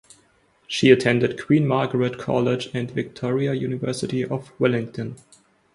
[0.65, 5.15] She attended Queen Margaret College and Victoria University of Wellington.